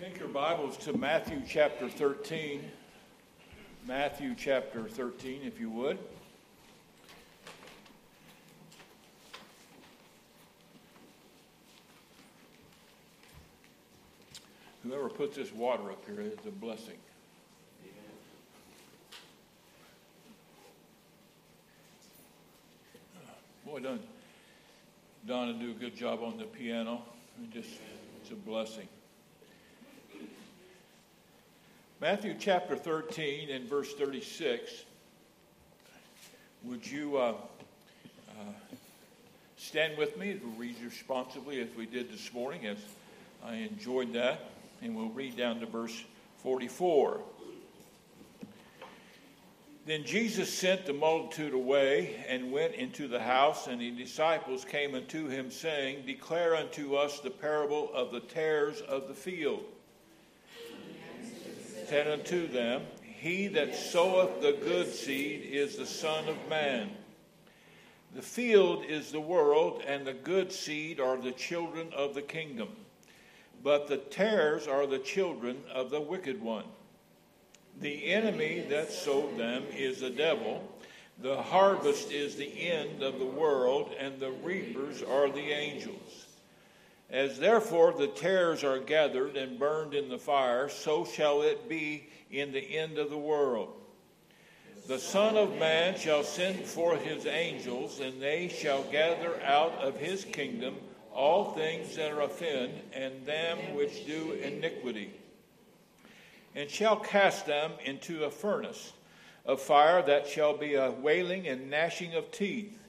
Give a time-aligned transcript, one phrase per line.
[0.00, 2.64] Take your Bibles to Matthew chapter 13.
[3.86, 5.98] Matthew chapter 13, if you would.
[14.84, 16.96] Whoever puts this water up here is a blessing.
[23.66, 24.00] Boy, done
[25.26, 27.02] Donna do a good job on the piano.
[27.36, 27.68] And just
[28.22, 28.88] it's a blessing.
[32.00, 34.84] Matthew chapter 13 and verse 36.
[36.64, 37.34] Would you uh,
[38.30, 38.32] uh,
[39.58, 42.78] stand with me as we read responsibly as we did this morning, as
[43.44, 44.48] I enjoyed that?
[44.80, 46.02] And we'll read down to verse
[46.38, 47.20] 44.
[49.84, 54.94] Then Jesus sent the multitude away and went into the house, and the disciples came
[54.94, 59.64] unto him, saying, Declare unto us the parable of the tares of the field
[61.90, 66.88] said unto them, He that soweth the good seed is the Son of Man.
[68.14, 72.68] The field is the world, and the good seed are the children of the kingdom.
[73.64, 76.66] But the tares are the children of the wicked one.
[77.80, 80.62] The enemy that sowed them is the devil.
[81.20, 86.26] The harvest is the end of the world, and the reapers are the angels.
[87.10, 92.08] As therefore the tares are gathered and burned in the fire, so shall it be
[92.30, 93.74] in the end of the world.
[94.86, 99.96] The Son of Man shall send forth his angels, and they shall gather out of
[99.96, 100.76] his kingdom
[101.12, 105.12] all things that are offend, and them which do iniquity,
[106.54, 108.92] and shall cast them into a furnace
[109.44, 112.79] of fire that shall be a wailing and gnashing of teeth.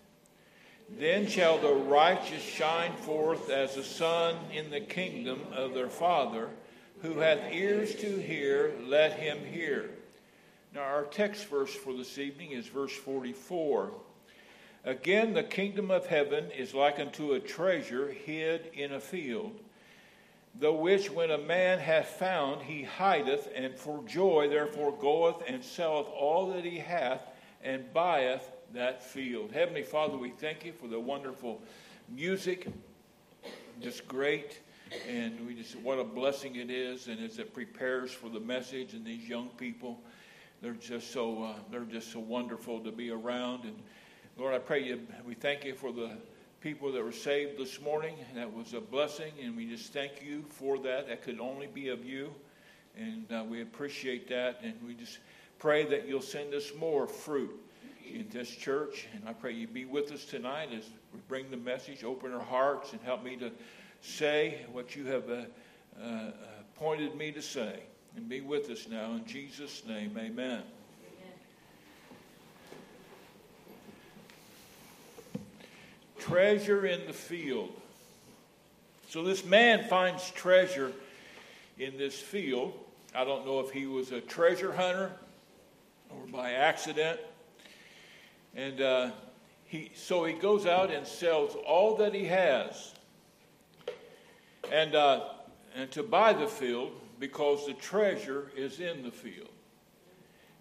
[0.98, 6.50] Then shall the righteous shine forth as the sun in the kingdom of their Father.
[7.02, 9.90] Who hath ears to hear, let him hear.
[10.74, 13.92] Now, our text verse for this evening is verse 44.
[14.84, 19.60] Again, the kingdom of heaven is like unto a treasure hid in a field,
[20.60, 25.64] the which when a man hath found, he hideth, and for joy therefore goeth and
[25.64, 27.22] selleth all that he hath,
[27.64, 29.52] and buyeth that field.
[29.52, 31.62] Heavenly Father, we thank you for the wonderful
[32.10, 32.68] music,
[33.82, 34.60] just great.
[35.10, 38.94] And we just, what a blessing it is, and as it prepares for the message,
[38.94, 40.02] and these young people,
[40.62, 43.64] they're just so, uh, they're just so wonderful to be around.
[43.64, 43.76] And
[44.38, 46.12] Lord, I pray you, we thank you for the
[46.60, 48.18] people that were saved this morning.
[48.36, 51.08] That was a blessing, and we just thank you for that.
[51.08, 52.34] That could only be of you,
[52.98, 54.60] and uh, we appreciate that.
[54.62, 55.20] And we just
[55.58, 57.58] pray that you'll send us more fruit
[58.14, 59.08] in this church.
[59.14, 62.40] And I pray you be with us tonight as we bring the message, open our
[62.40, 63.52] hearts, and help me to
[64.02, 65.44] say what you have uh,
[66.04, 66.32] uh,
[66.76, 67.80] pointed me to say.
[68.16, 69.14] And be with us now.
[69.14, 70.64] In Jesus' name, amen.
[76.20, 77.72] Treasure in the field.
[79.10, 80.92] So this man finds treasure
[81.80, 82.74] in this field.
[83.16, 85.12] I don't know if he was a treasure hunter
[86.10, 87.20] or by accident
[88.56, 89.12] and uh,
[89.66, 92.94] he, so he goes out and sells all that he has
[94.72, 95.30] and, uh,
[95.76, 99.48] and to buy the field because the treasure is in the field.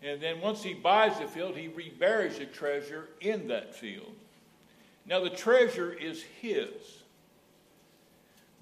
[0.02, 4.12] And then once he buys the field, he reburies the treasure in that field.
[5.06, 7.02] Now, the treasure is his.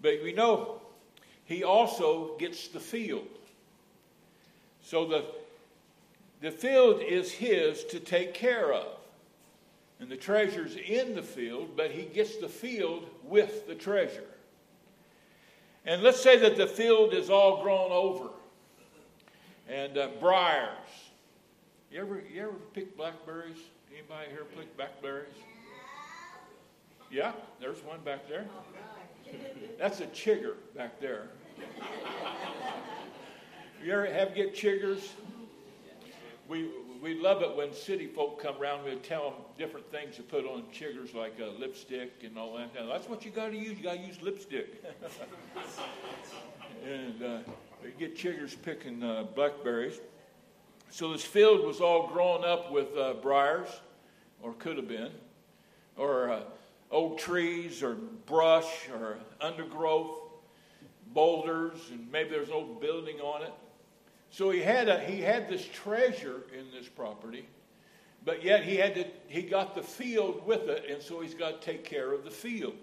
[0.01, 0.81] But we know
[1.45, 3.29] he also gets the field.
[4.83, 5.25] So the,
[6.41, 8.98] the field is his to take care of
[10.01, 14.25] and the treasure's in the field, but he gets the field with the treasure.
[15.85, 18.31] And let's say that the field is all grown over
[19.69, 20.77] and uh, briars.
[21.91, 23.59] You ever, you ever pick blackberries?
[23.93, 25.33] Anybody here pick blackberries?
[27.11, 28.47] Yeah, there's one back there.
[29.79, 31.29] That's a chigger back there.
[33.83, 35.09] you ever have get chiggers?
[36.49, 36.69] We,
[37.03, 38.85] we love it when city folk come around.
[38.85, 42.73] We tell them different things to put on chiggers, like lipstick and all that.
[42.75, 43.79] That's what you got to use.
[43.79, 44.85] You got to use lipstick.
[46.85, 47.39] and uh,
[47.83, 50.01] we get chiggers picking uh, blackberries.
[50.91, 53.69] So this field was all grown up with uh, briars,
[54.43, 55.11] or could have been,
[55.97, 56.41] or uh,
[56.91, 60.19] old trees, or brush, or undergrowth,
[61.13, 63.53] boulders, and maybe there's an old building on it.
[64.31, 67.49] So he had, a, he had this treasure in this property,
[68.25, 71.61] but yet he, had to, he got the field with it, and so he's got
[71.61, 72.75] to take care of the field.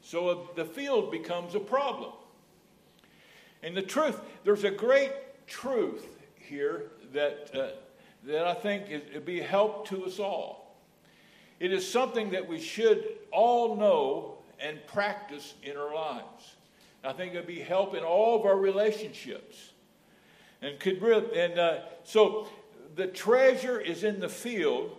[0.00, 2.12] So the field becomes a problem.
[3.62, 5.12] And the truth, there's a great
[5.46, 6.06] truth
[6.36, 7.68] here that, uh,
[8.24, 10.76] that I think would be help to us all.
[11.60, 16.54] It is something that we should all know and practice in our lives.
[17.04, 19.72] I think it would be help in all of our relationships.
[20.60, 22.48] And could really, and uh, so
[22.96, 24.96] the treasure is in the field,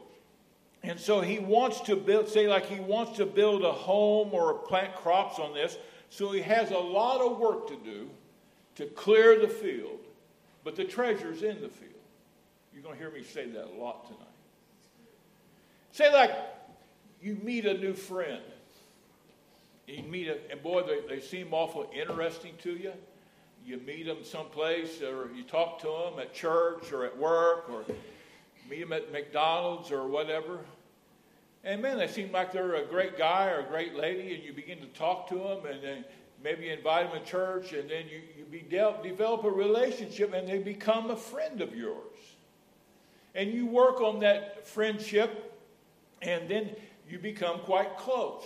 [0.84, 4.54] and so he wants to build, say like he wants to build a home or
[4.54, 5.78] plant crops on this.
[6.10, 8.10] So he has a lot of work to do
[8.76, 10.00] to clear the field,
[10.64, 11.92] but the treasure's in the field.
[12.74, 14.26] You're going to hear me say that a lot tonight.
[15.92, 16.32] Say like
[17.22, 18.42] you meet a new friend.
[19.86, 22.94] You meet a, and boy, they, they seem awful interesting to you
[23.66, 27.84] you meet them someplace or you talk to them at church or at work or
[28.70, 30.60] meet them at McDonald's or whatever.
[31.64, 34.54] And man, they seem like they're a great guy or a great lady, and you
[34.54, 36.06] begin to talk to them, and then
[36.42, 40.34] maybe you invite them to church, and then you, you be de- develop a relationship,
[40.34, 42.16] and they become a friend of yours.
[43.36, 45.60] And you work on that friendship,
[46.22, 46.70] and then
[47.10, 48.46] you become quite close.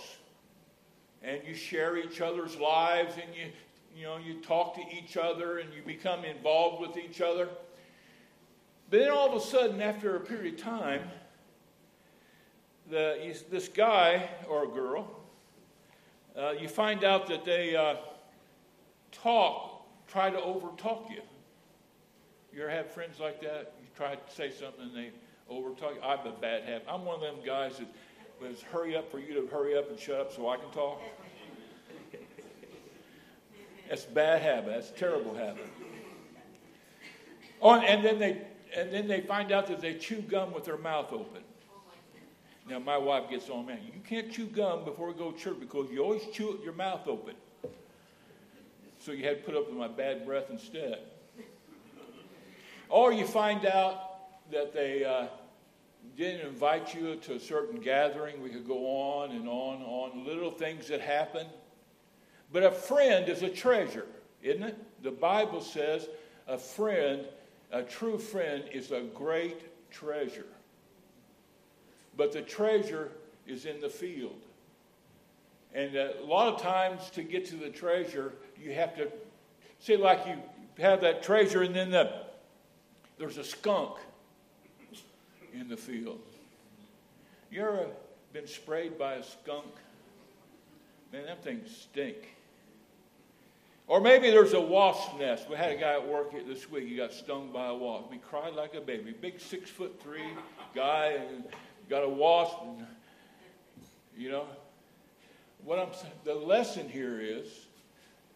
[1.22, 3.52] And you share each other's lives, and you,
[3.96, 7.48] you know, you talk to each other and you become involved with each other.
[8.90, 11.02] But then all of a sudden, after a period of time,
[12.90, 15.08] the, this guy or girl,
[16.36, 17.96] uh, you find out that they uh,
[19.12, 21.22] talk, try to overtalk you.
[22.52, 23.74] You ever have friends like that?
[23.80, 25.10] You try to say something and they
[25.50, 26.02] overtalk you.
[26.02, 26.86] I have a bad habit.
[26.88, 27.88] I'm one of them guys that
[28.40, 31.00] was hurry up for you to hurry up and shut up so I can talk.
[33.88, 34.74] That's a bad habit.
[34.74, 35.68] That's a terrible habit.
[37.60, 38.42] Oh, and then they
[38.76, 41.42] and then they find out that they chew gum with their mouth open.
[42.68, 45.60] Now my wife gets on, man, you can't chew gum before we go to church
[45.60, 47.34] because you always chew it with your mouth open.
[48.98, 51.00] So you had to put up with my bad breath instead.
[52.88, 55.26] Or you find out that they uh,
[56.16, 58.42] didn't invite you to a certain gathering.
[58.42, 60.26] We could go on and on and on.
[60.26, 61.46] Little things that happen.
[62.54, 64.06] But a friend is a treasure,
[64.40, 65.02] isn't it?
[65.02, 66.08] The Bible says
[66.46, 67.26] a friend,
[67.72, 70.46] a true friend, is a great treasure.
[72.16, 73.10] But the treasure
[73.44, 74.40] is in the field.
[75.74, 79.10] And a lot of times to get to the treasure, you have to
[79.80, 80.36] see like you
[80.78, 82.22] have that treasure, and then the,
[83.18, 83.96] there's a skunk
[85.52, 86.20] in the field.
[87.50, 87.86] You ever
[88.32, 89.74] been sprayed by a skunk?
[91.12, 92.28] Man, that thing stink.
[93.86, 95.48] Or maybe there's a wasp nest.
[95.48, 96.88] We had a guy at work this week.
[96.88, 98.10] He got stung by a wasp.
[98.12, 99.14] He cried like a baby.
[99.20, 100.30] Big six foot three
[100.74, 101.44] guy, and
[101.90, 102.56] got a wasp.
[102.62, 102.86] And,
[104.16, 104.46] you know,
[105.64, 105.90] what I'm
[106.24, 107.66] the lesson here is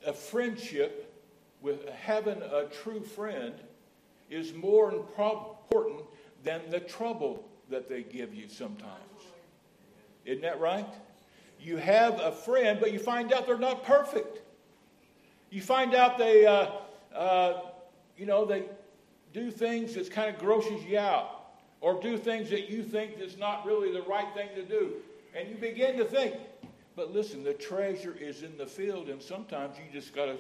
[0.07, 1.15] a friendship
[1.63, 3.55] with having a true friend
[4.31, 6.03] is more important
[6.45, 8.93] than the trouble that they give you sometimes.
[10.27, 10.87] Isn't that right?
[11.59, 14.43] You have a friend, but you find out they're not perfect.
[15.51, 16.71] You find out they, uh,
[17.15, 17.61] uh,
[18.17, 18.65] you know, they
[19.33, 23.39] do things that kind of grosses you out, or do things that you think is
[23.39, 24.95] not really the right thing to do,
[25.35, 26.35] and you begin to think.
[26.97, 30.37] But listen, the treasure is in the field, and sometimes you just got to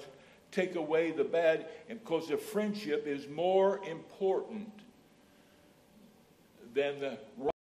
[0.50, 4.68] take away the bad, because the friendship is more important
[6.74, 7.18] than the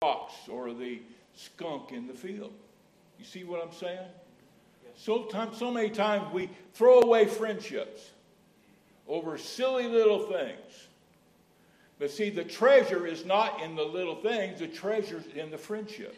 [0.02, 1.00] rocks or the
[1.34, 2.52] skunk in the field.
[3.18, 4.08] You see what I'm saying?
[4.96, 8.10] So, so many times we throw away friendships
[9.06, 10.88] over silly little things.
[11.98, 16.16] But see, the treasure is not in the little things, the treasure's in the friendship.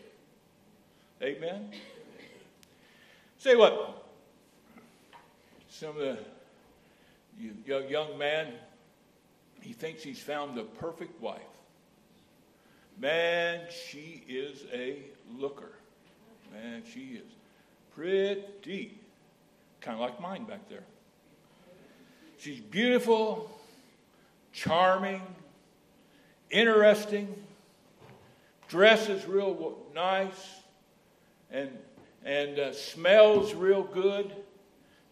[1.23, 1.71] Amen?
[3.39, 4.07] Say what?
[5.69, 6.19] Some of the
[7.89, 8.53] young man,
[9.61, 11.41] he thinks he's found the perfect wife.
[12.99, 15.03] Man, she is a
[15.37, 15.73] looker.
[16.53, 17.33] Man, she is
[17.97, 18.99] pretty.
[19.81, 20.85] Kind of like mine back there.
[22.39, 23.51] She's beautiful,
[24.53, 25.23] charming,
[26.51, 27.35] interesting,
[28.69, 30.61] dresses real nice,
[31.51, 31.71] and,
[32.25, 34.31] and uh, smells real good.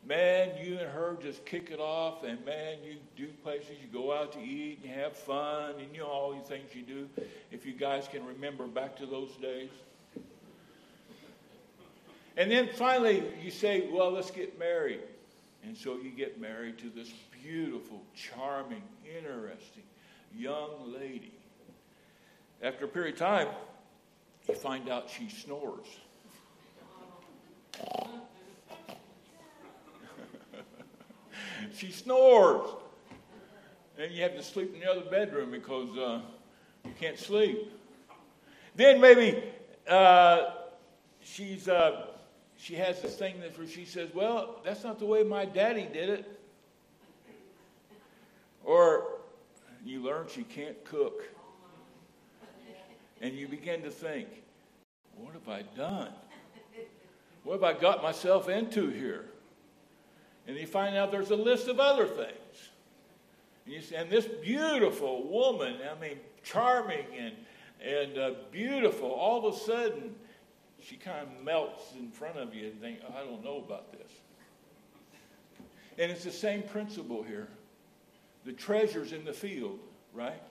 [0.06, 4.12] Man, you and her just kick it off, and man, you do places, you go
[4.12, 7.08] out to eat, and have fun, and you know all the things you do.
[7.50, 9.70] If you guys can remember back to those days.
[12.36, 15.00] And then finally, you say, well, let's get married.
[15.62, 17.12] And so you get married to this
[17.42, 19.84] beautiful, charming, interesting
[20.36, 21.32] young lady.
[22.62, 23.48] After a period of time,
[24.48, 25.86] you find out she snores.
[31.76, 32.68] she snores.
[33.98, 36.20] And you have to sleep in the other bedroom because uh,
[36.84, 37.70] you can't sleep.
[38.74, 39.44] Then maybe
[39.88, 40.50] uh,
[41.22, 42.06] she's uh,
[42.64, 45.86] she has this thing that where she says, "Well, that's not the way my daddy
[45.92, 46.40] did it,"
[48.64, 49.18] or
[49.84, 51.28] you learn she can't cook,
[53.20, 54.28] and you begin to think,
[55.16, 56.10] "What have I done?
[57.42, 59.26] What have I got myself into here?"
[60.46, 62.70] And you find out there's a list of other things.
[63.66, 67.34] And, see, and this beautiful woman, I mean, charming and,
[67.82, 70.14] and uh, beautiful, all of a sudden,
[70.84, 73.92] she kind of melts in front of you and think, oh, I don't know about
[73.92, 74.10] this.
[75.98, 77.48] And it's the same principle here.
[78.44, 79.78] The treasure's in the field,
[80.12, 80.42] right?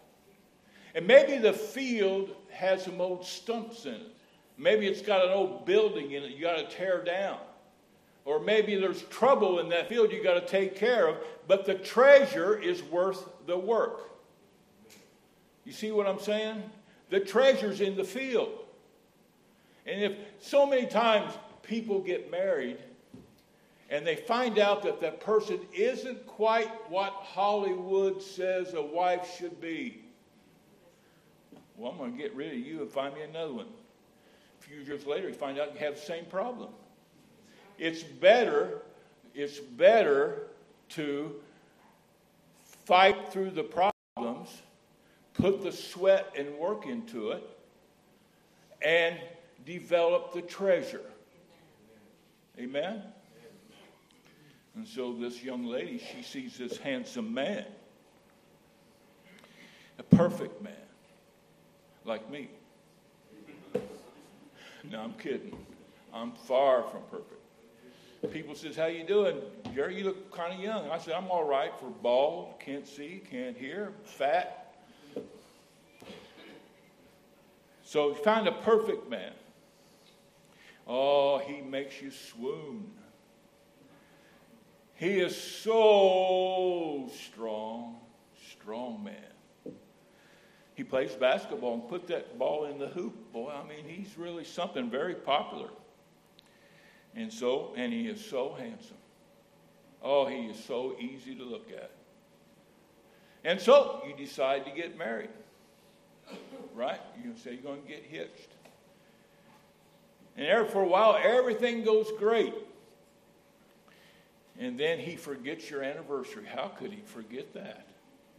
[0.96, 4.16] And maybe the field has some old stumps in it.
[4.58, 7.40] Maybe it's got an old building in it you got to tear down.
[8.26, 11.76] Or maybe there's trouble in that field you got to take care of, but the
[11.76, 14.12] treasure is worth the work.
[15.66, 16.64] You see what I'm saying?
[17.10, 18.63] The treasure's in the field.
[19.86, 22.78] And if so many times people get married
[23.90, 29.60] and they find out that that person isn't quite what Hollywood says a wife should
[29.60, 30.04] be,
[31.76, 33.68] well, I'm going to get rid of you and find me another one.
[34.60, 36.70] A few years later, you find out you have the same problem.
[37.78, 38.82] It's better,
[39.34, 40.48] it's better
[40.90, 41.36] to
[42.86, 44.62] fight through the problems,
[45.34, 47.44] put the sweat and work into it,
[48.82, 49.20] and
[49.66, 51.06] develop the treasure.
[52.60, 53.02] Amen?
[54.76, 57.66] And so this young lady, she sees this handsome man,
[60.00, 60.74] a perfect man,
[62.06, 62.50] like me.
[64.84, 65.56] No, I'm kidding.
[66.14, 67.40] I'm far from perfect.
[68.32, 69.42] People says, "How you doing,
[69.76, 69.98] Jerry?
[69.98, 73.58] You look kind of young." I said, "I'm all right for bald, can't see, can't
[73.58, 74.76] hear, fat."
[77.84, 79.34] So find a perfect man.
[80.88, 82.92] Oh, he makes you swoon.
[84.96, 87.98] He is so strong,
[88.52, 89.74] strong man.
[90.76, 93.32] He plays basketball and put that ball in the hoop.
[93.32, 95.70] Boy, I mean, he's really something very popular.
[97.16, 98.98] And so, and he is so handsome.
[100.02, 101.92] Oh, he is so easy to look at.
[103.46, 105.30] And so you decide to get married.
[106.74, 107.00] Right?
[107.24, 108.53] You say you're going to get hitched.
[110.36, 112.54] And there for a while, everything goes great.
[114.60, 116.46] And then he forgets your anniversary.
[116.46, 117.88] How could he forget that?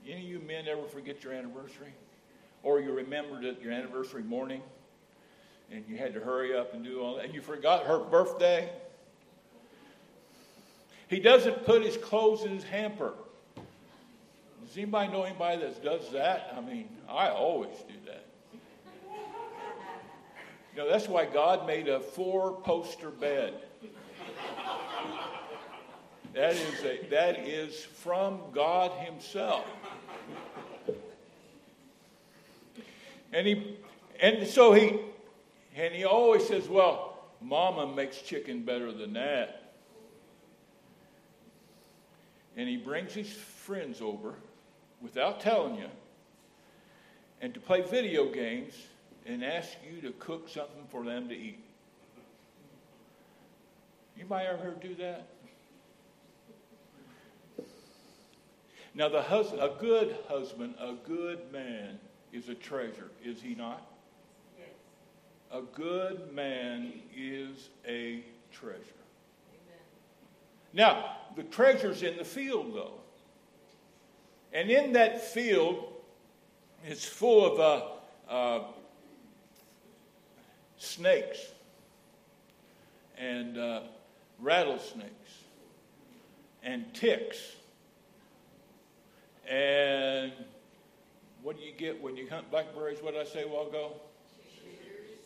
[0.06, 1.92] Any of you men ever forget your anniversary?
[2.62, 4.62] Or you remembered it your anniversary morning
[5.72, 8.70] and you had to hurry up and do all that, and you forgot her birthday?
[11.08, 13.14] He doesn't put his clothes in his hamper.
[14.66, 16.52] Does anybody know anybody that does that?
[16.56, 18.23] I mean, I always do that.
[20.74, 23.54] You know, that's why God made a four poster bed.
[26.34, 29.64] That is, a, that is from God Himself.
[33.32, 33.76] And he
[34.20, 34.98] and so he
[35.76, 39.72] and he always says, Well, mama makes chicken better than that.
[42.56, 44.34] And he brings his friends over
[45.00, 45.88] without telling you
[47.40, 48.74] and to play video games
[49.26, 51.58] and ask you to cook something for them to eat.
[54.16, 55.26] Anybody ever heard do that?
[58.94, 61.98] Now, the hus- a good husband, a good man,
[62.32, 63.82] is a treasure, is he not?
[64.56, 64.68] Yes.
[65.50, 68.78] A good man is a treasure.
[68.78, 69.80] Amen.
[70.72, 73.00] Now, the treasure's in the field, though.
[74.52, 75.92] And in that field,
[76.84, 78.64] it's full of uh, uh,
[80.84, 81.38] snakes
[83.18, 83.80] and uh,
[84.40, 85.10] rattlesnakes
[86.62, 87.38] and ticks.
[89.48, 90.32] And
[91.42, 93.02] what do you get when you hunt blackberries?
[93.02, 93.92] What did I say a while ago?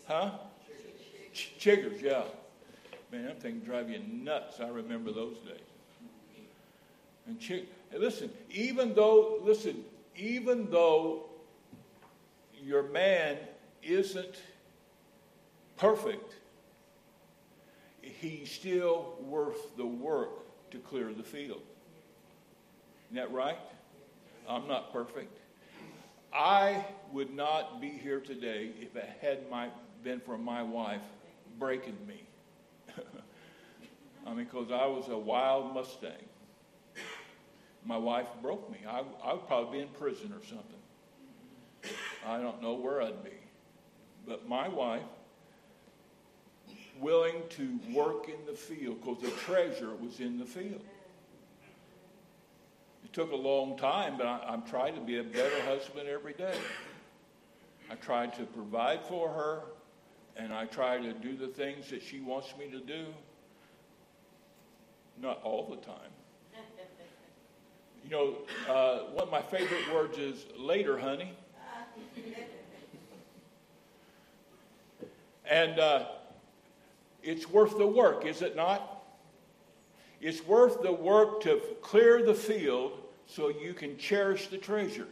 [0.06, 0.30] Huh?
[1.32, 2.24] Ch- chiggers, yeah.
[3.12, 4.60] Man, that thing drive you nuts.
[4.60, 5.60] I remember those days.
[7.26, 9.84] And chick, listen, even though, listen,
[10.16, 11.26] even though
[12.60, 13.36] your man
[13.82, 14.36] isn't
[15.78, 16.34] perfect,
[18.02, 21.62] he's still worth the work to clear the field.
[23.10, 23.58] Isn't that right?
[24.48, 25.38] I'm not perfect.
[26.32, 29.68] I would not be here today if it had my,
[30.04, 31.00] been for my wife
[31.58, 32.22] breaking me.
[34.26, 36.12] I mean, because I was a wild Mustang.
[37.86, 38.78] my wife broke me.
[38.86, 41.94] I, I would probably be in prison or something.
[42.26, 43.30] I don't know where I'd be.
[44.26, 45.02] But my wife,
[47.00, 50.82] willing to work in the field because the treasure was in the field.
[53.04, 56.34] It took a long time, but I, I'm trying to be a better husband every
[56.34, 56.56] day.
[57.90, 59.62] I try to provide for her,
[60.36, 63.06] and I try to do the things that she wants me to do.
[65.20, 66.10] Not all the time.
[68.04, 68.34] You know,
[68.68, 71.32] uh, one of my favorite words is later, honey.
[75.50, 76.06] And uh,
[77.28, 79.04] it's worth the work, is it not?
[80.20, 82.92] It's worth the work to clear the field
[83.26, 85.06] so you can cherish the treasure.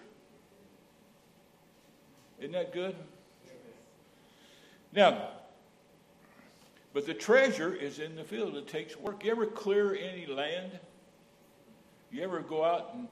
[2.38, 2.96] Isn't that good?
[4.94, 5.28] Now,
[6.94, 8.56] but the treasure is in the field.
[8.56, 9.22] It takes work.
[9.22, 10.78] You ever clear any land?
[12.10, 13.08] You ever go out and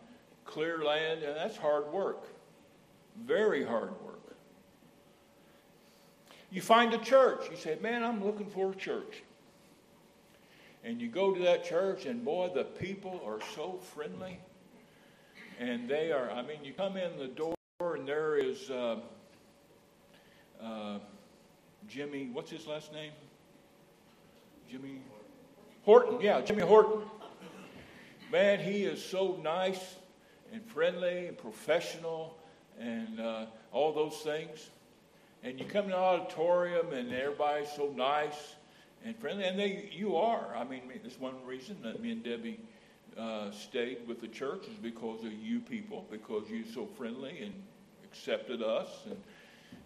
[0.47, 1.23] clear land?
[1.23, 2.25] And that's hard work.
[3.23, 4.04] Very hard work.
[6.55, 7.47] You find a church.
[7.51, 9.25] You say, Man, I'm looking for a church.
[10.85, 14.39] And you go to that church, and boy, the people are so friendly.
[15.59, 19.01] And they are, I mean, you come in the door, and there is uh,
[20.63, 20.99] uh,
[21.89, 23.11] Jimmy, what's his last name?
[24.71, 25.01] Jimmy
[25.83, 27.03] Horton, yeah, Jimmy Horton.
[28.31, 29.97] Man, he is so nice
[30.53, 32.39] and friendly and professional
[32.79, 34.71] and uh, all those things.
[35.45, 38.55] And you come to the auditorium and everybody's so nice
[39.05, 40.57] and friendly, and they you are.
[40.57, 42.59] I mean, that's one reason that me and Debbie
[43.19, 47.53] uh, stayed with the church is because of you people, because you're so friendly and
[48.05, 48.89] accepted us.
[49.05, 49.19] And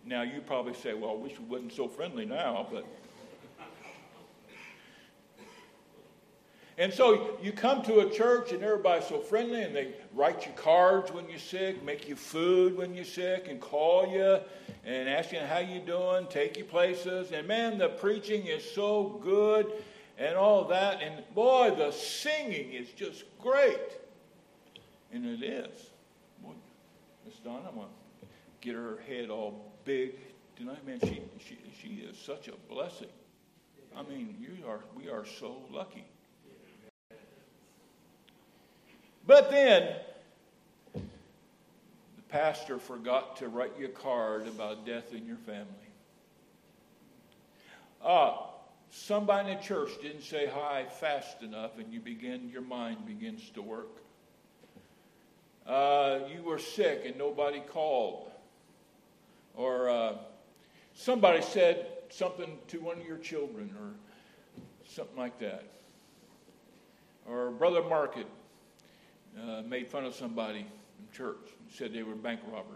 [0.06, 2.86] now you probably say, "Well, I wish we wasn't so friendly now," but
[6.78, 10.52] And so you come to a church and everybody's so friendly and they write you
[10.52, 14.38] cards when you're sick, make you food when you're sick, and call you
[14.84, 17.32] and ask you how you're doing, take you places.
[17.32, 19.72] And man, the preaching is so good
[20.18, 21.02] and all that.
[21.02, 23.98] And boy, the singing is just great.
[25.12, 25.90] And it is.
[26.40, 26.52] Boy,
[27.26, 28.26] Miss Donna, I'm going to
[28.60, 30.14] get her head all big
[30.54, 30.86] tonight.
[30.86, 33.08] Man, she, she, she is such a blessing.
[33.96, 36.04] I mean, you are, we are so lucky.
[39.28, 39.94] But then,
[40.94, 41.02] the
[42.30, 45.66] pastor forgot to write you a card about death in your family.
[48.02, 48.38] Uh,
[48.90, 53.50] somebody in the church didn't say hi fast enough, and you begin, your mind begins
[53.50, 53.98] to work.
[55.66, 58.30] Uh, you were sick and nobody called.
[59.54, 60.14] Or uh,
[60.94, 63.90] somebody said something to one of your children, or
[64.88, 65.64] something like that.
[67.28, 68.26] Or Brother Market
[69.40, 70.66] uh, made fun of somebody in
[71.12, 72.74] church, and said they were a bank robber.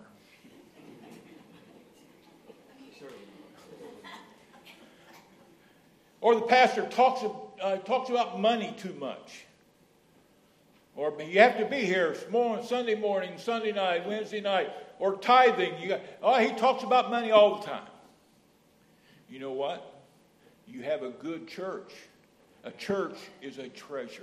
[6.23, 7.25] or the pastor talks,
[7.61, 9.45] uh, talks about money too much.
[10.95, 12.15] Or you have to be here
[12.65, 15.79] Sunday morning, Sunday night, Wednesday night, or tithing.
[15.81, 17.89] You got, oh, he talks about money all the time.
[19.29, 20.05] You know what?
[20.67, 21.93] You have a good church.
[22.65, 24.23] A church is a treasure.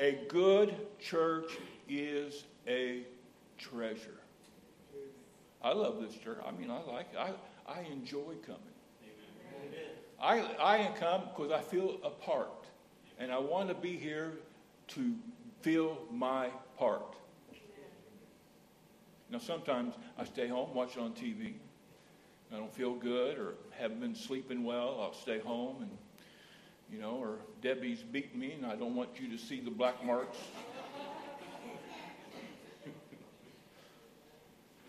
[0.00, 1.52] A good church
[1.86, 3.02] is a
[3.58, 4.18] treasure.
[5.62, 6.38] I love this church.
[6.46, 7.18] I mean, I like it.
[7.18, 7.32] I,
[7.70, 8.62] I enjoy coming.
[10.18, 12.66] I, I come because I feel a part.
[13.18, 14.32] And I want to be here
[14.88, 15.14] to
[15.60, 17.14] feel my part.
[19.30, 21.52] Now, sometimes I stay home, watch it on TV.
[22.50, 24.98] I don't feel good or haven't been sleeping well.
[24.98, 25.90] I'll stay home and
[26.92, 30.04] you know, or Debbie's beating me and I don't want you to see the black
[30.04, 30.38] marks.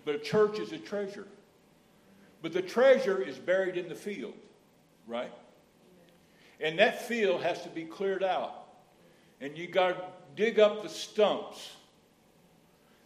[0.05, 1.27] but a church is a treasure.
[2.41, 4.33] But the treasure is buried in the field,
[5.07, 5.31] right?
[6.59, 8.55] And that field has to be cleared out.
[9.39, 9.95] And you got to
[10.35, 11.71] dig up the stumps.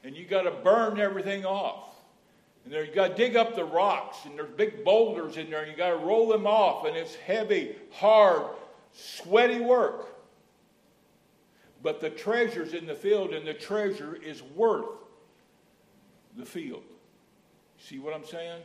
[0.03, 1.95] And you got to burn everything off.
[2.63, 5.61] And there you got to dig up the rocks, and there's big boulders in there,
[5.61, 8.47] and you got to roll them off, and it's heavy, hard,
[8.95, 10.07] sweaty work.
[11.83, 14.89] But the treasure's in the field, and the treasure is worth
[16.35, 16.83] the field.
[17.77, 18.61] See what I'm saying?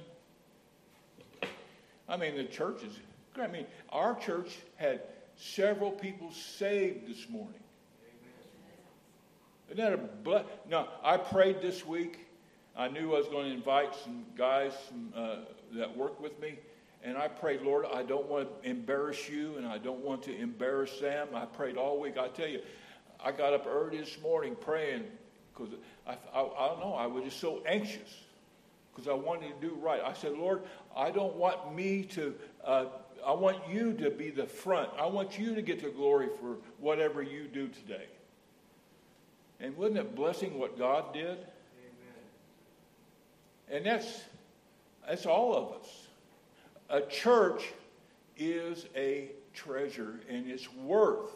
[2.08, 2.98] I mean, the church is,
[3.36, 5.02] I mean, our church had
[5.36, 7.60] several people saved this morning.
[9.70, 10.44] Isn't that a?
[10.68, 12.26] No, I prayed this week.
[12.76, 14.72] I knew I was going to invite some guys
[15.14, 15.36] uh,
[15.74, 16.58] that work with me.
[17.02, 20.36] And I prayed, Lord, I don't want to embarrass you and I don't want to
[20.36, 21.28] embarrass them.
[21.34, 22.18] I prayed all week.
[22.18, 22.60] I tell you,
[23.22, 25.04] I got up early this morning praying
[25.52, 25.72] because
[26.06, 28.14] I, I, I don't know, I was just so anxious
[28.92, 30.02] because I wanted to do right.
[30.02, 30.62] I said, Lord,
[30.96, 32.34] I don't want me to,
[32.64, 32.86] uh,
[33.26, 34.90] I want you to be the front.
[34.98, 38.06] I want you to get the glory for whatever you do today.
[39.60, 41.24] And wasn't it blessing what God did?
[41.24, 41.46] Amen.
[43.70, 44.22] And that's,
[45.06, 45.99] that's all of us.
[46.90, 47.72] A church
[48.36, 51.30] is a treasure, and it's worth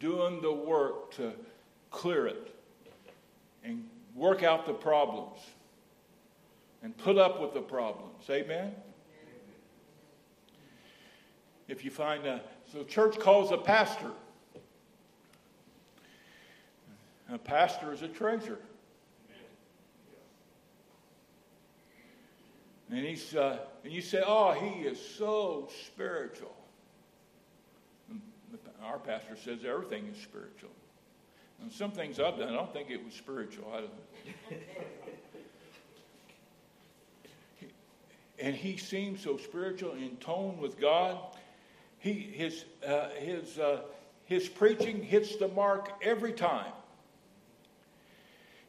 [0.00, 1.32] doing the work to
[1.90, 2.54] clear it
[3.62, 5.40] and work out the problems
[6.82, 8.24] and put up with the problems.
[8.30, 8.74] Amen?
[11.68, 12.40] If you find a,
[12.72, 14.10] so church calls a pastor.
[17.30, 18.58] A pastor is a treasure.
[22.90, 26.54] And he's, uh, and you say, oh, he is so spiritual.
[28.84, 30.70] Our pastor says everything is spiritual.
[31.60, 33.82] And some things I've done, I don't think it was spiritual.
[38.38, 41.18] and he seems so spiritual in tone with God.
[41.98, 43.80] He, his, uh, his, uh,
[44.24, 46.72] his preaching hits the mark every time.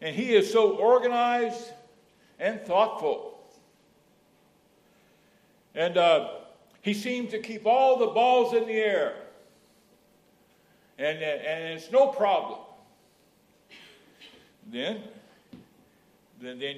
[0.01, 1.71] And he is so organized
[2.39, 3.36] and thoughtful.
[5.77, 6.31] And uh,
[6.81, 9.13] he seems to keep all the balls in the air.
[10.97, 12.59] And, and it's no problem.
[14.69, 15.01] Then,
[16.41, 16.77] then, then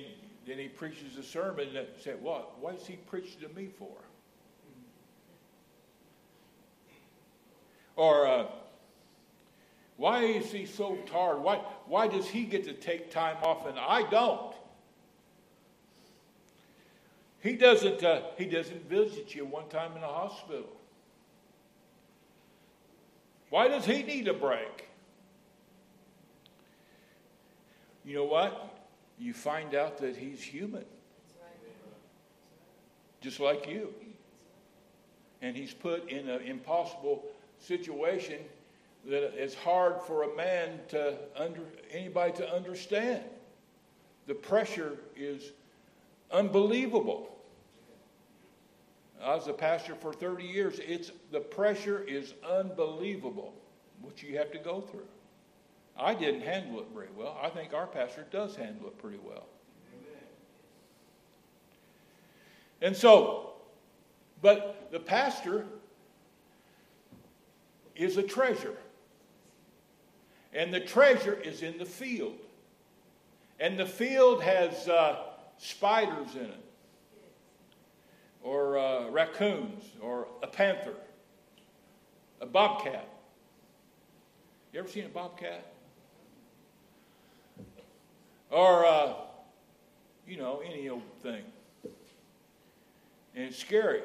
[0.49, 2.59] then he preaches a sermon that said, What?
[2.59, 3.95] What is he preaching to me for?
[7.95, 8.45] Or, uh,
[9.97, 11.39] why is he so tired?
[11.41, 14.48] Why, why does he get to take time off and I don't?
[17.41, 20.69] He doesn't, uh, he doesn't visit you one time in the hospital.
[23.49, 24.87] Why does he need a break?
[28.03, 28.79] You know what?
[29.19, 30.85] you find out that he's human.
[33.21, 33.93] Just like you.
[35.41, 37.25] And he's put in an impossible
[37.59, 38.37] situation
[39.05, 43.23] that it's hard for a man to under anybody to understand.
[44.27, 45.51] The pressure is
[46.31, 47.35] unbelievable.
[49.21, 50.79] I was a pastor for 30 years.
[50.79, 53.53] It's the pressure is unbelievable
[54.01, 55.07] what you have to go through.
[55.97, 57.37] I didn't handle it very well.
[57.41, 59.45] I think our pastor does handle it pretty well.
[62.81, 63.51] And so,
[64.41, 65.65] but the pastor
[67.95, 68.77] is a treasure.
[70.53, 72.37] And the treasure is in the field.
[73.59, 75.23] And the field has uh,
[75.59, 76.65] spiders in it,
[78.41, 80.95] or uh, raccoons, or a panther,
[82.41, 83.07] a bobcat.
[84.73, 85.65] You ever seen a bobcat?
[88.51, 89.13] or, uh,
[90.27, 91.43] you know, any old thing.
[93.35, 94.01] And it's scary.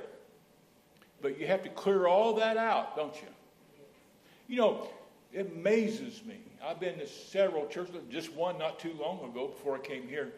[1.23, 3.29] But you have to clear all that out, don't you?
[4.49, 4.88] You know,
[5.33, 6.38] it amazes me.
[6.62, 10.33] I've been to several churches, just one not too long ago before I came here.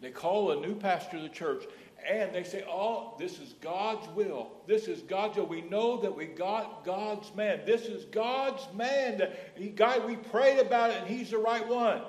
[0.00, 1.64] They call a new pastor of the church
[2.08, 4.50] and they say, Oh, this is God's will.
[4.66, 5.46] This is God's will.
[5.46, 7.60] We know that we got God's man.
[7.64, 9.30] This is God's man.
[9.54, 12.02] He, God, we prayed about it and he's the right one.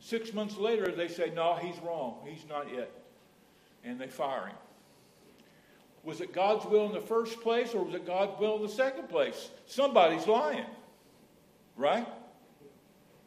[0.00, 2.18] Six months later, they say, no, he's wrong.
[2.24, 2.90] He's not yet.
[3.84, 4.56] And they fire him.
[6.04, 8.68] Was it God's will in the first place or was it God's will in the
[8.68, 9.50] second place?
[9.66, 10.64] Somebody's lying.
[11.76, 12.06] Right?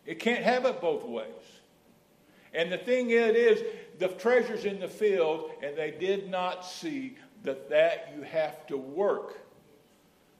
[0.05, 1.27] It can't have it both ways.
[2.53, 3.63] And the thing it is,
[3.99, 8.77] the treasure's in the field, and they did not see that that you have to
[8.77, 9.37] work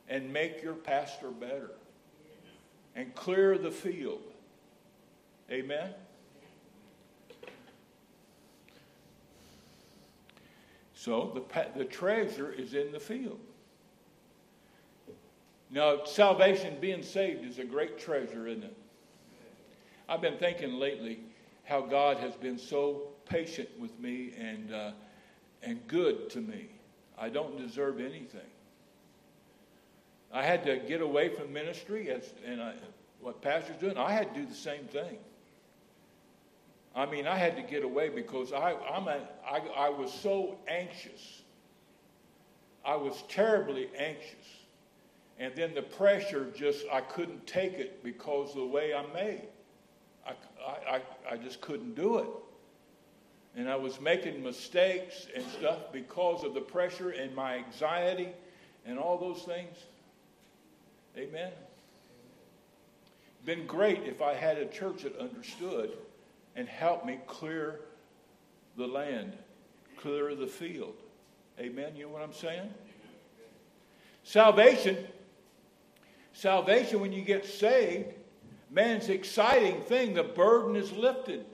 [0.09, 1.71] and make your pastor better
[2.95, 4.21] and clear the field.
[5.49, 5.91] Amen?
[10.93, 13.39] So the, the treasure is in the field.
[15.71, 18.77] Now, salvation, being saved, is a great treasure, isn't it?
[20.09, 21.21] I've been thinking lately
[21.63, 24.91] how God has been so patient with me and, uh,
[25.63, 26.69] and good to me.
[27.17, 28.41] I don't deserve anything.
[30.33, 32.73] I had to get away from ministry, as, and I,
[33.19, 33.97] what pastor's doing.
[33.97, 35.17] I had to do the same thing.
[36.95, 40.57] I mean, I had to get away because I, I'm a, I, I was so
[40.67, 41.41] anxious.
[42.83, 44.47] I was terribly anxious.
[45.39, 49.47] And then the pressure just, I couldn't take it because of the way I'm made.
[50.65, 52.27] I, I, just couldn't do it.
[53.55, 58.29] And I was making mistakes and stuff because of the pressure and my anxiety
[58.85, 59.75] and all those things.
[61.17, 61.51] Amen.
[63.45, 65.97] been great if I had a church that understood
[66.55, 67.81] and helped me clear
[68.77, 69.33] the land,
[69.97, 70.95] clear the field.
[71.59, 71.95] Amen.
[71.95, 72.69] You know what I'm saying?
[74.23, 74.97] Salvation,
[76.33, 78.13] salvation, when you get saved,
[78.71, 80.13] man, it's an exciting thing.
[80.13, 81.45] The burden is lifted.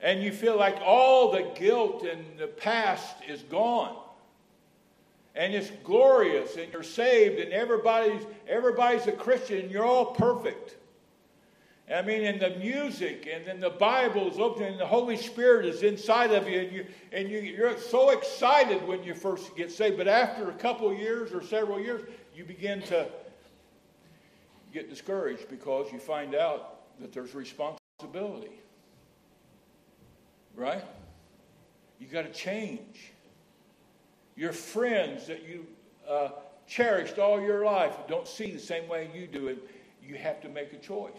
[0.00, 3.96] And you feel like all the guilt and the past is gone.
[5.34, 10.76] And it's glorious, and you're saved, and everybody's everybody's a Christian, and you're all perfect.
[11.92, 15.66] I mean, and the music, and then the Bible is open, and the Holy Spirit
[15.66, 19.72] is inside of you, and you and you, you're so excited when you first get
[19.72, 19.96] saved.
[19.96, 23.08] But after a couple years or several years, you begin to
[24.74, 28.60] get discouraged because you find out that there's responsibility.
[30.56, 30.84] Right?
[32.00, 33.12] You got to change.
[34.36, 35.64] Your friends that you
[36.08, 36.30] uh,
[36.66, 39.58] cherished all your life don't see the same way you do it.
[40.06, 41.12] You have to make a choice.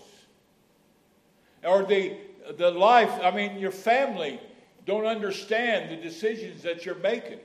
[1.64, 2.18] Or the,
[2.58, 4.40] the life, I mean, your family
[4.86, 7.40] don't understand the decisions that you're making.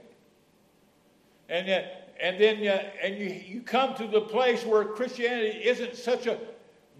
[1.49, 1.83] And, uh,
[2.21, 6.39] and then uh, and you, you come to the place where Christianity isn't such a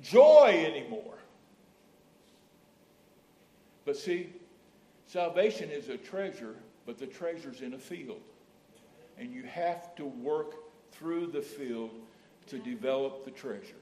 [0.03, 1.19] joy anymore.
[3.85, 4.33] But see,
[5.07, 6.55] salvation is a treasure,
[6.87, 8.21] but the treasure's in a field.
[9.19, 10.55] And you have to work
[10.93, 11.91] through the field
[12.47, 13.75] to develop the treasure.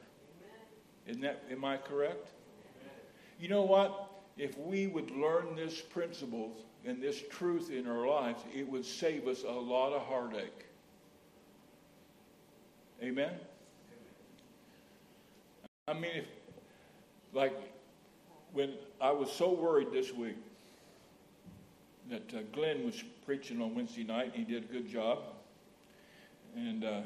[1.07, 2.29] Isn't that, am I correct?
[3.41, 4.11] You know what?
[4.37, 6.53] If we would learn this principle
[6.85, 10.68] and this truth in our lives, it would save us a lot of heartache.
[13.03, 13.33] Amen?
[15.87, 16.27] I mean, if,
[17.33, 17.57] like
[18.53, 20.37] when I was so worried this week
[22.11, 25.19] that uh, Glenn was preaching on Wednesday night, and he did a good job.
[26.57, 27.01] And, uh,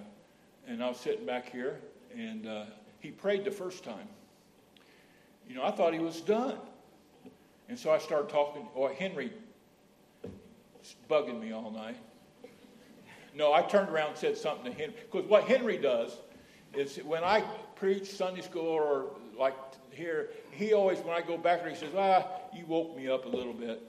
[0.67, 1.81] and I was sitting back here,
[2.17, 2.65] and uh,
[3.01, 4.09] he prayed the first time.
[5.49, 6.57] You know, I thought he was done.
[7.69, 9.33] And so I started talking, or Henry
[11.11, 11.97] bugging me all night.
[13.35, 14.95] No, I turned around and said something to Henry.
[15.11, 16.19] Because what Henry does
[16.75, 17.43] is when I
[17.77, 19.55] preach Sunday school or like
[19.91, 23.27] here, he always, when I go back there, he says, ah, you woke me up
[23.27, 23.83] a little bit.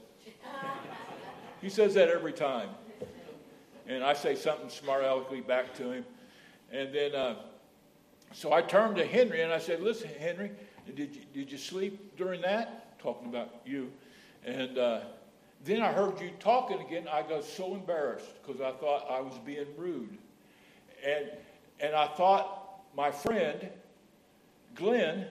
[1.60, 2.68] he says that every time.
[3.86, 6.04] And I say something smart aleckly back to him.
[6.72, 7.36] And then, uh,
[8.32, 10.50] so I turned to Henry and I said, listen, Henry,
[10.86, 12.98] did you, did you sleep during that?
[12.98, 13.90] Talking about you.
[14.44, 15.00] And uh,
[15.64, 17.08] then I heard you talking again.
[17.10, 20.18] I got so embarrassed because I thought I was being rude.
[21.04, 21.30] And,
[21.80, 23.68] and I thought my friend,
[24.74, 25.26] Glenn,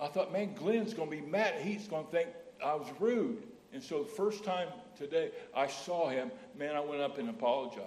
[0.00, 1.60] I thought, man, Glenn's going to be mad.
[1.60, 2.28] He's going to think
[2.64, 3.42] I was rude.
[3.72, 7.86] And so the first time today I saw him, man, I went up and apologized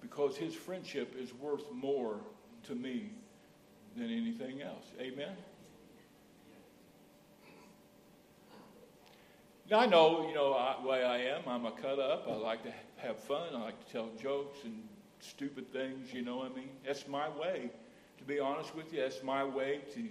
[0.00, 2.20] because his friendship is worth more
[2.64, 3.10] to me
[3.96, 4.86] than anything else.
[5.00, 5.32] Amen?
[9.72, 11.42] I know, you know, the way I am.
[11.48, 12.26] I'm a cut up.
[12.28, 13.48] I like to have fun.
[13.54, 14.82] I like to tell jokes and
[15.20, 16.70] stupid things, you know what I mean?
[16.84, 17.70] That's my way.
[18.18, 20.08] To be honest with you, that's my way to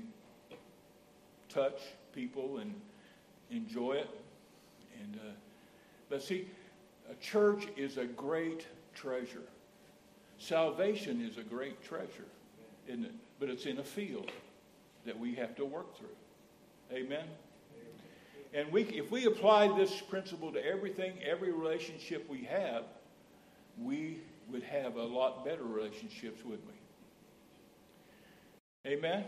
[1.49, 1.81] touch
[2.13, 2.73] people and
[3.49, 4.09] enjoy it.
[5.01, 5.33] And uh,
[6.09, 6.47] but see,
[7.09, 9.43] a church is a great treasure.
[10.37, 12.27] Salvation is a great treasure,
[12.87, 13.13] isn't it?
[13.39, 14.31] But it's in a field
[15.05, 16.07] that we have to work through.
[16.91, 17.25] Amen.
[18.55, 22.85] And we, if we apply this principle to everything, every relationship we have,
[23.77, 26.65] we would have a lot better relationships, wouldn't
[28.85, 28.91] we?
[28.93, 29.25] Amen.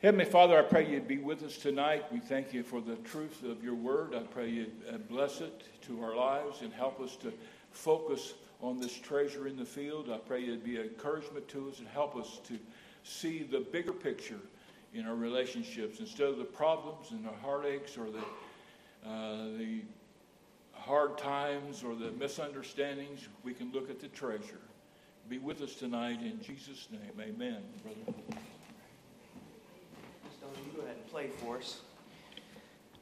[0.00, 2.10] Heavenly Father, I pray you'd be with us tonight.
[2.10, 4.14] We thank you for the truth of your word.
[4.14, 7.30] I pray you uh, bless it to our lives and help us to
[7.72, 10.08] focus on this treasure in the field.
[10.10, 12.58] I pray you'd be an encouragement to us and help us to
[13.04, 14.40] see the bigger picture
[14.94, 19.82] in our relationships instead of the problems and the heartaches or the, uh, the
[20.72, 23.28] hard times or the misunderstandings.
[23.44, 24.60] We can look at the treasure.
[25.28, 27.12] Be with us tonight in Jesus' name.
[27.20, 28.14] Amen, brother
[30.66, 31.80] you go ahead and play for us.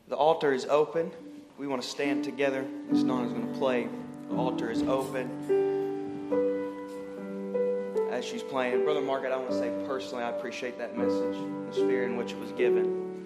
[0.09, 1.11] The altar is open.
[1.59, 3.88] We want to stand together as is going to play.
[4.29, 5.78] The altar is open.
[8.18, 11.37] As she's playing, Brother Margaret, I want to say personally, I appreciate that message,
[11.68, 13.24] the spirit in which it was given.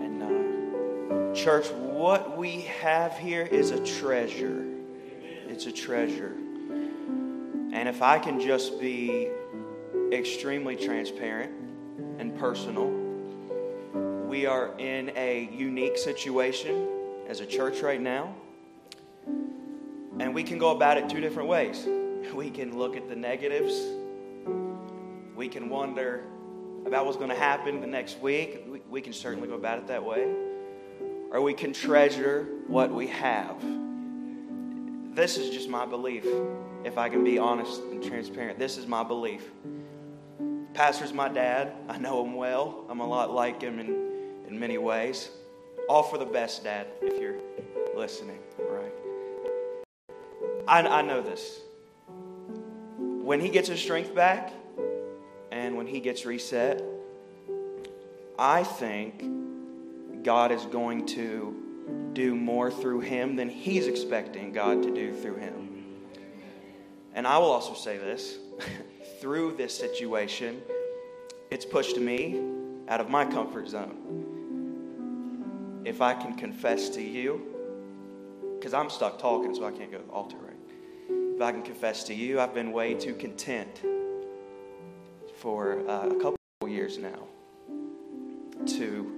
[0.00, 4.64] And, uh, church, what we have here is a treasure.
[5.46, 6.32] It's a treasure.
[7.74, 9.28] And if I can just be
[10.10, 11.52] extremely transparent
[12.18, 12.88] and personal,
[14.26, 16.88] we are in a unique situation
[17.28, 18.34] as a church right now.
[20.18, 21.86] And we can go about it two different ways.
[22.34, 23.72] We can look at the negatives
[25.36, 26.22] We can wonder
[26.86, 28.64] about what's going to happen the next week.
[28.66, 30.34] We, we can certainly go about it that way.
[31.30, 33.56] Or we can treasure what we have.
[35.14, 36.24] This is just my belief,
[36.84, 38.58] if I can be honest and transparent.
[38.58, 39.50] This is my belief.
[40.72, 41.72] Pastor's my dad.
[41.88, 42.84] I know him well.
[42.88, 43.88] I'm a lot like him in,
[44.48, 45.28] in many ways.
[45.88, 47.36] All for the best, Dad, if you're
[47.94, 48.92] listening, right?
[50.66, 51.60] I, I know this.
[53.26, 54.52] When he gets his strength back
[55.50, 56.80] and when he gets reset,
[58.38, 64.94] I think God is going to do more through him than he's expecting God to
[64.94, 65.86] do through him.
[67.14, 68.36] And I will also say this
[69.20, 70.62] through this situation,
[71.50, 72.40] it's pushed me
[72.86, 77.42] out of my comfort zone if I can confess to you,
[78.56, 80.45] because I'm stuck talking, so I can't go to the altar?
[81.36, 83.82] If I can confess to you, I've been way too content
[85.36, 87.28] for uh, a couple years now
[88.78, 89.12] to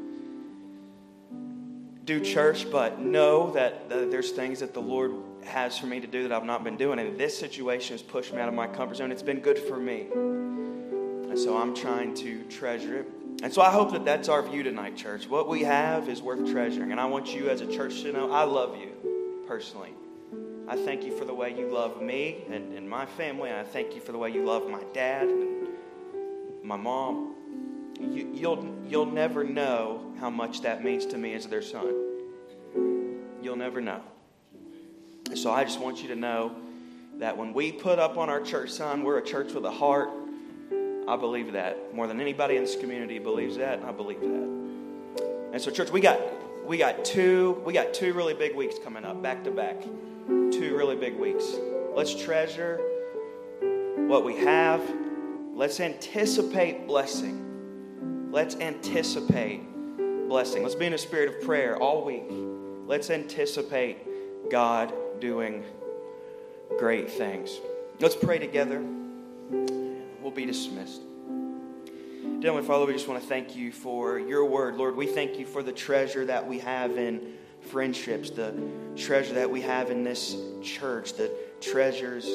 [2.02, 5.12] do church, but know that uh, there's things that the Lord
[5.44, 6.98] has for me to do that I've not been doing.
[6.98, 9.12] And this situation has pushed me out of my comfort zone.
[9.12, 10.08] It's been good for me.
[10.10, 13.06] And so I'm trying to treasure it.
[13.44, 15.28] And so I hope that that's our view tonight, church.
[15.28, 16.90] What we have is worth treasuring.
[16.90, 19.92] And I want you as a church to know I love you personally.
[20.68, 23.50] I thank you for the way you love me and, and my family.
[23.52, 25.68] I thank you for the way you love my dad and
[26.62, 27.34] my mom.
[28.00, 31.94] You, you'll, you'll never know how much that means to me as their son.
[33.42, 34.02] You'll never know.
[35.34, 36.54] So I just want you to know
[37.18, 40.10] that when we put up on our church sign, we're a church with a heart
[41.08, 41.94] I believe that.
[41.94, 43.82] More than anybody in this community believes that.
[43.82, 45.48] I believe that.
[45.54, 46.20] And so, church, we got
[46.66, 49.82] we got two we got two really big weeks coming up, back to back.
[50.70, 51.44] Really big weeks.
[51.94, 52.80] Let's treasure
[54.06, 54.82] what we have.
[55.54, 58.30] Let's anticipate blessing.
[58.30, 59.62] Let's anticipate
[60.28, 60.62] blessing.
[60.62, 62.30] Let's be in a spirit of prayer all week.
[62.86, 65.64] Let's anticipate God doing
[66.78, 67.60] great things.
[68.00, 68.82] Let's pray together
[70.28, 71.00] We'll be dismissed.
[72.40, 74.76] Dear Father, we just want to thank you for your word.
[74.76, 78.54] Lord, we thank you for the treasure that we have in friendships, the
[78.96, 82.28] treasure that we have in this church, the treasures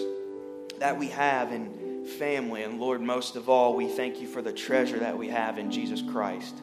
[0.79, 2.63] that we have in family.
[2.63, 5.71] And Lord, most of all, we thank you for the treasure that we have in
[5.71, 6.55] Jesus Christ,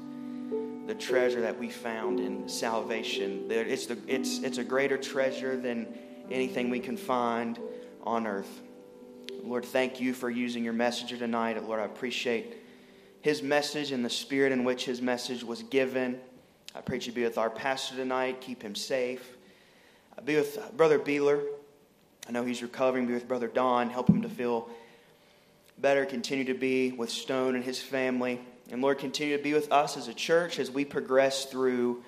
[0.86, 3.46] the treasure that we found in salvation.
[3.50, 5.86] It's, the, it's, it's a greater treasure than
[6.30, 7.58] anything we can find
[8.02, 8.62] on earth.
[9.42, 11.62] Lord, thank you for using your messenger tonight.
[11.64, 12.56] Lord, I appreciate
[13.22, 16.20] his message and the spirit in which his message was given.
[16.72, 19.36] I pray you be with our pastor tonight, keep him safe.
[20.16, 21.42] Uh, be with uh, Brother Beeler.
[22.28, 23.08] I know he's recovering.
[23.08, 24.68] Be with Brother Don, help him to feel
[25.78, 26.06] better.
[26.06, 28.40] Continue to be with Stone and his family.
[28.70, 32.04] And Lord, continue to be with us as a church as we progress through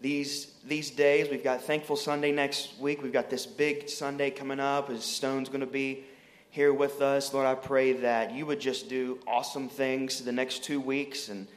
[0.00, 1.28] these, these days.
[1.28, 3.02] We've got Thankful Sunday next week.
[3.02, 6.04] We've got this big Sunday coming up as Stone's going to be
[6.50, 7.34] here with us.
[7.34, 11.28] Lord, I pray that you would just do awesome things the next two weeks.
[11.28, 11.48] And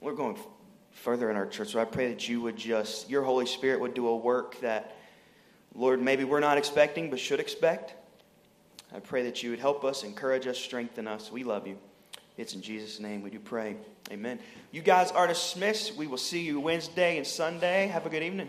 [0.00, 0.36] we're going
[1.04, 1.68] further in our church.
[1.68, 4.96] So I pray that you would just, your Holy Spirit would do a work that,
[5.74, 7.94] Lord, maybe we're not expecting but should expect.
[8.94, 11.30] I pray that you would help us, encourage us, strengthen us.
[11.30, 11.76] We love you.
[12.38, 13.76] It's in Jesus' name we do pray.
[14.10, 14.38] Amen.
[14.72, 15.94] You guys are dismissed.
[15.94, 17.86] We will see you Wednesday and Sunday.
[17.88, 18.48] Have a good evening.